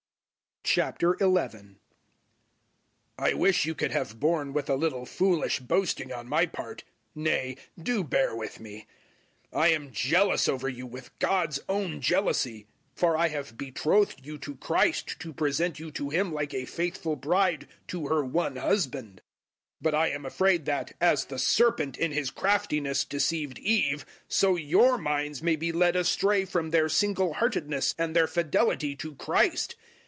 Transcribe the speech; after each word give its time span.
011:001 0.63 1.75
I 3.17 3.33
wish 3.33 3.65
you 3.65 3.75
could 3.75 3.91
have 3.91 4.19
borne 4.21 4.53
with 4.53 4.69
a 4.69 4.75
little 4.75 5.05
foolish 5.05 5.59
boasting 5.59 6.13
on 6.13 6.29
my 6.29 6.45
part. 6.45 6.83
Nay, 7.15 7.57
do 7.81 8.05
bear 8.05 8.33
with 8.35 8.59
me. 8.61 8.87
011:002 9.51 9.59
I 9.59 9.67
am 9.69 9.91
jealous 9.91 10.47
over 10.47 10.69
you 10.69 10.85
with 10.87 11.17
God's 11.19 11.59
own 11.67 11.99
jealousy. 11.99 12.67
For 12.95 13.17
I 13.17 13.27
have 13.29 13.57
betrothed 13.57 14.23
you 14.25 14.37
to 14.37 14.55
Christ 14.55 15.19
to 15.19 15.33
present 15.33 15.77
you 15.79 15.91
to 15.91 16.09
Him 16.09 16.31
like 16.31 16.53
a 16.53 16.63
faithful 16.65 17.17
bride 17.17 17.67
to 17.87 18.07
her 18.07 18.23
one 18.23 18.55
husband. 18.57 19.17
011:003 19.81 19.81
But 19.81 19.95
I 19.95 20.09
am 20.11 20.25
afraid 20.25 20.63
that, 20.67 20.93
as 21.01 21.25
the 21.25 21.39
serpent 21.39 21.97
in 21.97 22.11
his 22.13 22.29
craftiness 22.31 23.03
deceived 23.03 23.59
Eve, 23.59 24.05
so 24.29 24.55
your 24.55 24.97
minds 24.99 25.41
may 25.43 25.57
be 25.57 25.71
led 25.73 25.97
astray 25.97 26.45
from 26.45 26.69
their 26.69 26.87
single 26.87 27.33
heartedness 27.33 27.93
and 27.97 28.15
their 28.15 28.27
fidelity 28.27 28.95
to 28.97 29.15
Christ. 29.15 29.75